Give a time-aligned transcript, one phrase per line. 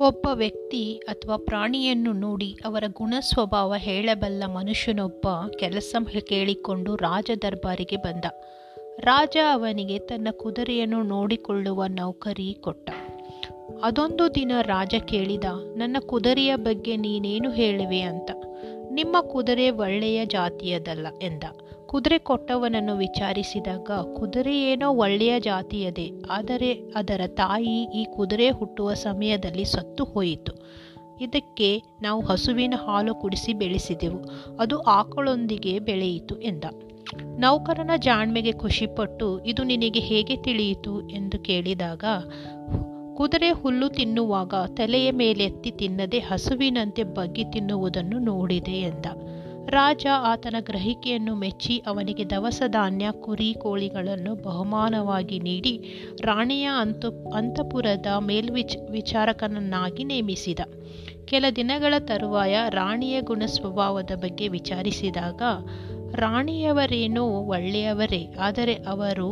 [0.00, 5.26] ಒಬ್ಬ ವ್ಯಕ್ತಿ ಅಥವಾ ಪ್ರಾಣಿಯನ್ನು ನೋಡಿ ಅವರ ಗುಣ ಸ್ವಭಾವ ಹೇಳಬಲ್ಲ ಮನುಷ್ಯನೊಬ್ಬ
[5.58, 5.96] ಕೆಲಸ
[6.28, 8.24] ಕೇಳಿಕೊಂಡು ರಾಜ ದರ್ಬಾರಿಗೆ ಬಂದ.
[9.00, 12.90] ರಾಜ ಅವನಿಗೆ ತನ್ನ ಕುದುರೆಯನ್ನು ನೋಡಿಕೊಳ್ಳುವ ನೌಕರಿ ಕೊಟ್ಟ.
[13.82, 15.44] ಅದೊಂದು ದಿನ ರಾಜ ಕೇಳಿದ,
[15.76, 18.30] ನನ್ನ ಕುದುರೆಯ ಬಗ್ಗೆ ನೀನೇನು ಹೇಳುವೆ ಅಂತ.
[18.90, 21.42] ನಿಮ್ಮ ಕುದುರೆ ಒಳ್ಳೆಯ ಜಾತಿಯದಲ್ಲ ಎಂದ.
[21.88, 30.04] ಕುದುರೆ ಕೊಟ್ಟವನನ್ನು ವಿಚಾರಿಸಿದಾಗ, ಕುದುರೆ ಏನೋ ಒಳ್ಳೆಯ ಜಾತಿಯದೆ, ಆದರೆ ಅದರ ತಾಯಿ ಈ ಕುದುರೆ ಹುಟ್ಟುವ ಸಮಯದಲ್ಲಿ ಸತ್ತು
[30.04, 30.52] ಹೋಯಿತು.
[31.20, 34.18] ಇದಕ್ಕೆ ನಾವು ಹಸುವಿನ ಹಾಲು ಕುಡಿಸಿ ಬೆಳೆಸಿದೆವು.
[34.60, 36.64] ಅದು ಆಕಳೊಂದಿಗೆ ಬೆಳೆಯಿತು ಎಂದ.
[37.22, 41.08] ನೌಕರನ ಜಾಣ್ಮೆಗೆ ಖುಷಿಪಟ್ಟು, ಇದು ನಿನಗೆ ಹೇಗೆ ತಿಳಿಯಿತು?
[41.08, 42.04] ಎಂದು ಕೇಳಿದಾಗ,
[43.16, 49.06] ಕುದುರೆ ಹುಲ್ಲು ತಿನ್ನುವಾಗ ತಲೆಯ ಮೇಲೆ ಎತ್ತಿ ತಿನ್ನದೆ ಹಸುವಿನಂತೆ ಬಗ್ಗಿ ತಿನ್ನುವುದನ್ನು ನೋಡಿದೆ ಎಂದ.
[49.70, 55.72] ರಾಜ ಆತನ ಗ್ರಹಿಕೆಯನ್ನು ಮೆಚ್ಚಿ ಅವನಿಗೆ ದವಸ ಧಾನ್ಯ, ಕುರಿ ಕೋಳಿಗಳನ್ನು ಬಹುಮಾನವಾಗಿ ನೀಡಿ
[56.20, 60.60] ರಾಣಿಯ ಅಂತು ಅಂತಪುರದ ಮೇಲ್ವಿಚ್, ವಿಚಾರಕನನ್ನಾಗಿ ನೇಮಿಸಿದ.
[61.24, 65.42] ಕೆಲ ದಿನಗಳ ತರುವಾಯ ರಾಣಿಯ ಗುಣ ಸ್ವಭಾವದ ಬಗ್ಗೆ ವಿಚಾರಿಸಿದಾಗ,
[66.14, 69.28] ರಾಣಿಯವರೇನೋ ಒಳ್ಳೆಯವರೇ, ಆದರೆ ಅವರು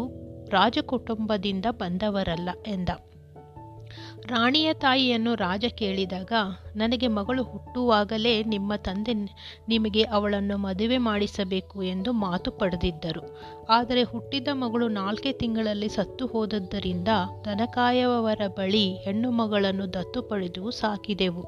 [0.52, 2.88] ರಾಜಕುಟುಂಬದಿಂದ ಬಂದವರಲ್ಲ ಎಂದ.
[4.28, 6.32] ರಾಣಿಯ ತಾಯಿಯನ್ನು ರಾಜ ಕೇಳಿದಾಗ,
[6.76, 9.14] ನನಗೆ ಮಗಳು ಹುಟ್ಟುವಾಗಲೇ ನಿಮ್ಮ ತಂದೆ
[9.68, 13.22] ನಿಮಗೆ ಅವಳನ್ನು ಮದುವೆ ಮಾಡಿಸಬೇಕು ಎಂದು ಮಾತು ಪಡೆದಿದ್ದರು.
[13.68, 17.08] ಆದರೆ ಹುಟ್ಟಿದ ಮಗಳು ನಾಲ್ಕೇ ತಿಂಗಳಲ್ಲಿ ಸತ್ತು ಹೋದದ್ದರಿಂದ
[17.44, 21.44] ದನಕಾಯವರ ಬಳಿ ಹೆಣ್ಣು ಮಗಳನ್ನು ದತ್ತು ಪಡೆದು ಸಾಕಿದೆವು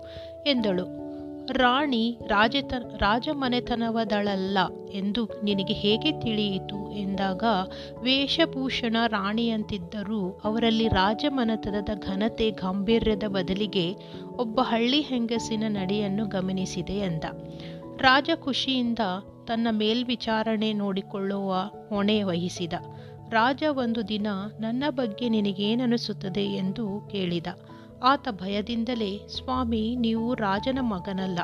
[0.47, 1.08] ಎಂದಳು.
[1.51, 4.59] ರಾಣಿ ರಾಜತ, ರಾಜಮನೆತನವದಳಲ್ಲ
[4.93, 6.93] ಎಂದು ನಿನಗೆ ಹೇಗೆ ತಿಳಿಯಿತು?
[6.93, 7.45] ಎಂದಾಗ
[8.03, 13.95] ವೇಷಭೂಷಣ ರಾಣಿಯಂತಿದ್ದರೂ ಅವರಲ್ಲಿ ರಾಜಮನೆತನದ ಘನತೆ ಗಾಂಭೀರ್ಯದ ಬದಲಿಗೆ
[14.37, 17.25] ಒಬ್ಬ ಹಳ್ಳಿ ಹೆಂಗಸಿನ ನಡೆಯನ್ನು ಗಮನಿಸಿದೆ ಎಂದ.
[18.01, 18.99] ರಾಜ ಖುಷಿಯಿಂದ
[19.47, 21.55] ತನ್ನ ಮೇಲ್ವಿಚಾರಣೆ ನೋಡಿಕೊಳ್ಳುವ
[21.89, 22.73] ಹೊಣೆ ವಹಿಸಿದ.
[23.31, 24.27] ರಾಜ ಒಂದು ದಿನ,
[24.61, 27.47] ನನ್ನ ಬಗ್ಗೆ ನಿನಗೇನನಿಸುತ್ತದೆ ಎಂದು ಕೇಳಿದ.
[28.03, 31.39] ಆತ ಭಯದಿಂದಲೇ, ಸ್ವಾಮಿ, ನೀವು ರಾಜನ ಮಗನಲ್ಲ.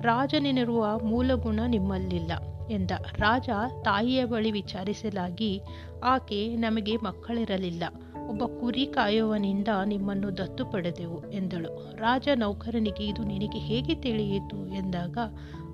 [0.00, 2.32] ರಾಜನೆನಿರುವ ಮೂಲಗುಣ ನಿಮ್ಮಲ್ಲಿಲ್ಲ
[2.70, 2.90] ಎಂದ.
[3.18, 3.50] ರಾಜ
[3.84, 5.62] ತಾಯಿಯ ಬಳಿ ವಿಚಾರಿಸಲಾಗಿ,
[6.04, 7.84] ಆಕೆ ನಮಗೆ ಮಕ್ಕಳಿರಲಿಲ್ಲ.
[8.28, 11.96] ಒಬ್ಬ ಕುರಿ ಕಾಯುವನಿಂದ ನಿಮ್ಮನ್ನು ದತ್ತು ಪಡೆದೆವು ಎಂದಳು.
[11.96, 14.66] ರಾಜ ನೌಕರನಿಗೆ, ಇದು ನಿನಗೆ ಹೇಗೆ ತಿಳಿಯಿತು?
[14.66, 15.18] ಎಂದಾಗ,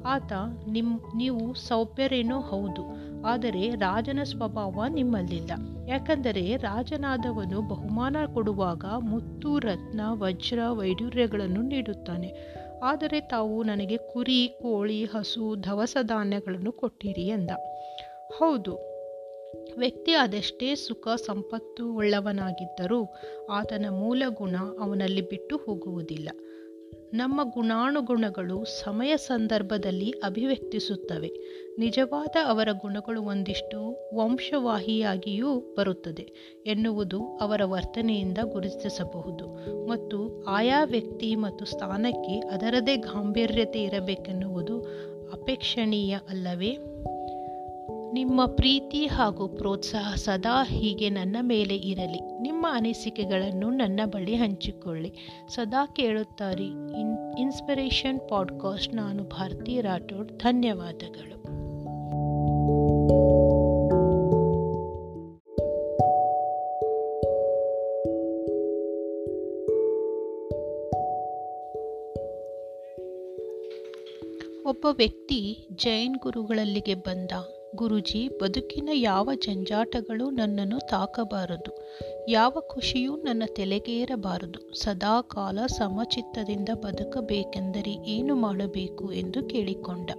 [0.06, 0.32] ಆತ
[0.68, 2.82] ನಿಮ್, ನೀವು ಸೌಭ್ಯರೇನೋ ಹೌದು.
[3.26, 5.52] ಆದರೆ ರಾಜನ ಸ್ವಭಾವ ನಿಮ್ಮಲ್ಲಿಲ್ಲ.
[5.88, 12.30] ಯಾಕಂದರೆ ರಾಜನಾದವನು ಬಹುಮಾನ ಕೊಡುವಾಗ ಮುತ್ತು, ರತ್ನ, ವಜ್ರ ವೈಡೂರ್ಯಗಳನ್ನು ನೀಡುತ್ತಾನೆ.
[12.82, 17.50] ಆದರೆ ತಾವು ನನಗೆ ಕುರಿ, ಕೋಳಿ, ಹಸು, ದವಸ ಧಾನ್ಯಗಳನ್ನು ಕೊಟ್ಟಿರಿ ಎಂದ.
[18.38, 18.74] ಹೌದು,
[19.78, 23.00] ವ್ಯಕ್ತಿ ಅದೆಷ್ಟೇ ಸುಖ, ಸಂಪತ್ತು ಉಳ್ಳವನಾಗಿದ್ದರೂ
[23.50, 26.28] ಆತನ ಮೂಲ ಗುಣ ಅವನಲ್ಲಿ ಬಿಟ್ಟು ಹೋಗುವುದಿಲ್ಲ.
[27.14, 31.30] ನಮ್ಮ ಗುಣಾನುಗುಣಗಳು ಸಮಯ ಸಂದರ್ಭದಲ್ಲಿ ಅಭಿವ್ಯಕ್ತಿಸುತ್ತವೆ.
[31.78, 36.32] ನಿಜವಾದ ಅವರ ಗುಣಗಳು ಒಂದಿಷ್ಟು ವಂಶವಾಹಿಯಾಗಿಯೂ ಬರುತ್ತದೆ
[36.66, 39.46] ಎನ್ನುವುದು ಅವರ ವರ್ತನೆಯಿಂದ ಗುರುತಿಸಬಹುದು.
[39.86, 44.80] ಮತ್ತು ಆಯಾ ವ್ಯಕ್ತಿ ಮತ್ತು ಸ್ಥಾನಕ್ಕೆ ಅದರದೇ ಗಾಂಭೀರ್ಯತೆ ಇರಬೇಕೆನ್ನುವುದು
[45.32, 46.78] ಅಪೇಕ್ಷಣೀಯ ಅಲ್ಲವೇ?
[48.16, 52.42] ನಿಮ್ಮ ಪ್ರೀತಿ ಹಾಗೂ ಪ್ರೋತ್ಸಾಹ ಸದಾ ಹೀಗೆ ನನ್ನ ಮೇಲೆ ಇರಲಿ.
[52.42, 55.12] ನಿಮ್ಮ ಅನಿಸಿಕೆಗಳನ್ನು ನನ್ನ ಬಳಿ ಹಂಚಿಕೊಳ್ಳಿ.
[55.48, 58.94] ಸದಾ ಕೇಳುತ್ತಾರೆ ಇನ್, ಇನ್ಸ್ಪಿರೇಷನ್ ಪಾಡ್ಕಾಸ್ಟ್.
[58.94, 60.32] ನಾನು ಭಾರತಿ ರಾಠೋಡ್.
[60.32, 61.36] ಧನ್ಯವಾದಗಳು.
[74.68, 77.30] ಒಬ್ಬ ವ್ಯಕ್ತಿ ಜೈನ್ ಗುರುಗಳಲ್ಲಿಗೆ ಬಂದ.
[77.76, 81.72] ಗುರುಜಿ, ಬದುಕಿನ ಯಾವ ಜಂಜಾಟಗಳು ನನ್ನನ್ನು ತಾಕಬಾರದು,
[82.28, 90.10] ಯಾವ ಖುಷಿಯೂ ನನ್ನ ತಲೆಗೇರಬಾರದು ಸದಾ ಕಾಲ ಸಮಚಿತ್ತದಿಂದ ಬದುಕಬೇಕೆಂದರೆ ಏನು ಮಾಡಬೇಕು ಎಂದು ಕೇಳಿಕೊಂಡ.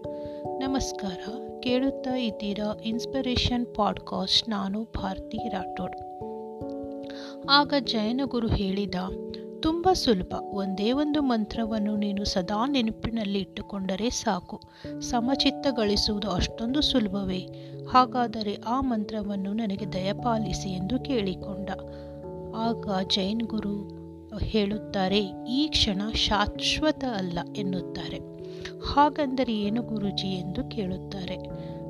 [0.62, 1.20] ನಮಸ್ಕಾರ,
[1.60, 5.98] ಕೇಳುತ್ತಾ ಇದ್ದೀರಾ ಇನ್ಸ್ಪಿರೇಷನ್ ಪಾಡ್ಕಾಸ್ಟ್, ನಾನು ಭಾರತಿ ರಾಠೋಡ್.
[7.50, 8.96] ಆಗ ಜಯನಗುರು ಹೇಳಿದ
[9.62, 10.34] ತುಂಬ ಸುಲಭ.
[10.42, 14.62] ಒಂದೇ ಒಂದು ಮಂತ್ರವನ್ನು ನೀನು ಸದಾ ನೆನಪಿನಲ್ಲಿ ಇಟ್ಟುಕೊಂಡರೆ ಸಾಕು.
[15.00, 17.48] ಸಮಚಿತ್ತ ಗಳಿಸುವುದು ಅಷ್ಟೊಂದು ಸುಲಭವೇ?
[17.92, 21.70] ಹಾಗಾದರೆ ಆ ಮಂತ್ರವನ್ನು ನನಗೆ ದಯಪಾಲಿಸಿ ಎಂದು ಕೇಳಿಕೊಂಡ.
[22.56, 23.76] ಆಗ ಜೈನ್ ಗುರು
[24.38, 28.18] ಹೇಳುತ್ತಾರೆ, ಈ ಕ್ಷಣ ಶಾಶ್ವತ ಅಲ್ಲ ಎನ್ನುತ್ತಾರೆ.
[28.94, 31.38] ಹಾಗಂದರೆ ಏನು ಗುರುಜಿ ಎಂದು ಕೇಳುತ್ತಾರೆ,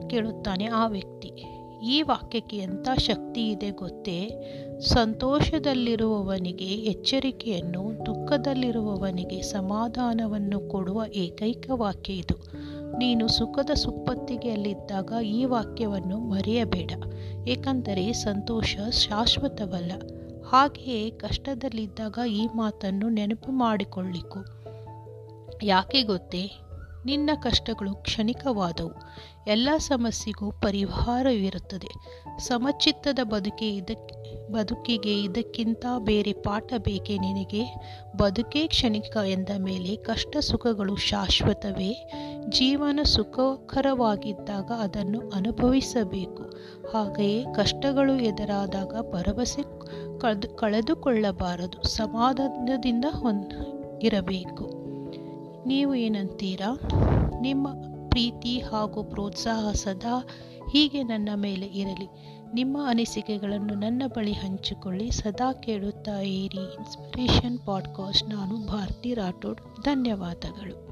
[0.10, 1.32] ಕೇಳುತ್ತಾನೆ ಆ ವ್ಯಕ್ತಿ.
[1.84, 4.30] ಈ ವಾಕ್ಯಕ್ಕೆ ಎಂಥ ಶಕ್ತಿ ಇದೆ ಗೊತ್ತೇ?
[4.80, 12.52] ಸಂತೋಷದಲ್ಲಿರುವವನಿಗೆ ಎಚ್ಚರಿಕೆಯನ್ನು, ದುಃಖದಲ್ಲಿರುವವನಿಗೆ ಸಮಾಧಾನವನ್ನು ಕೊಡುವ ಏಕೈಕ ವಾಕ್ಯ ಇದು.
[12.98, 16.92] ನೀನು ಸುಖದ ಸುಪ್ಪತ್ತಿಗೆಯಲ್ಲಿದ್ದಾಗ ಈ ವಾಕ್ಯವನ್ನು ಮರೆಯಬೇಡ.
[17.48, 19.92] ಏಕೆಂದರೆ ಸಂತೋಷ ಶಾಶ್ವತವಲ್ಲ.
[20.46, 24.40] ಹಾಗೆಯೇ ಕಷ್ಟದಲ್ಲಿದ್ದಾಗ ಈ ಮಾತನ್ನು ನೆನಪು ಮಾಡಿಕೊಳ್ಳಿಕು.
[25.64, 26.52] ಯಾಕೆ ಗೊತ್ತೇ?
[27.06, 28.92] ನಿನ್ನ ಕಷ್ಟಗಳು ಕ್ಷಣಿಕವಾದವು.
[29.48, 31.88] ಎಲ್ಲ ಸಮಸ್ಯೆಗೂ ಪರಿಹಾರವಿರುತ್ತದೆ.
[32.40, 34.18] ಸಮಚಿತ್ತದ ಬದುಕೆ ಇದಕ್ಕೆ
[34.52, 37.76] ಬದುಕಿಗೆ ಇದಕ್ಕಿಂತ ಬೇರೆ ಪಾಠ ಬೇಕೇ ನಿನಗೆ?
[38.16, 42.12] ಬದುಕೇ ಕ್ಷಣಿಕ ಎಂದ ಮೇಲೆ ಕಷ್ಟ ಸುಖಗಳು ಶಾಶ್ವತವೇ?
[42.50, 46.44] ಜೀವನ ಸುಖಕರವಾಗಿದ್ದಾಗ ಅದನ್ನು ಅನುಭವಿಸಬೇಕು.
[46.94, 49.62] ಹಾಗೆಯೇ ಕಷ್ಟಗಳು ಎದುರಾದಾಗ ಭರವಸೆ
[50.20, 51.88] ಕಳೆದು, ಕಳೆದುಕೊಳ್ಳಬಾರದು.
[51.88, 53.52] ಸಮಾಧಾನದಿಂದ ಹೊಂದ,
[54.02, 54.87] ಇರಬೇಕು.
[55.68, 56.80] ನೀವು ಏನಂತೀರಾ?
[57.42, 57.68] ನಿಮ್ಮ
[58.10, 60.28] ಪ್ರೀತಿ ಹಾಗೂ ಪ್ರೋತ್ಸಾಹ ಸದಾ
[60.72, 62.08] ಹೀಗೆ ನನ್ನ ಮೇಲೆ ಇರಲಿ.
[62.54, 65.12] ನಿಮ್ಮ ಅನಿಸಿಕೆಗಳನ್ನು ನನ್ನ ಬಳಿ ಹಂಚಿಕೊಳ್ಳಿ.
[65.12, 66.74] ಸದಾ ಕೇಳುತ್ತಾ ಇರಿ.
[66.74, 69.62] ಇನ್ಸ್ಪಿರೇಷನ್ ಪಾಡ್ಕಾಸ್ಟ್ ನಾನು ಭಾರತಿ ರಾಠೋಡ್.
[69.84, 70.87] ಧನ್ಯವಾದಗಳು.